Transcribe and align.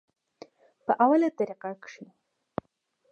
پۀ 0.85 0.93
اوله 1.03 1.29
طريقه 1.39 1.71
کښې 1.81 2.05